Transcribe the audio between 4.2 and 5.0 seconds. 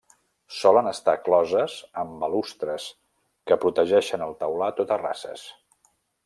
el teulat o